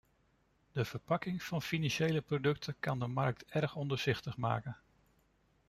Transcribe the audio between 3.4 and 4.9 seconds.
erg ondoorzichtig maken.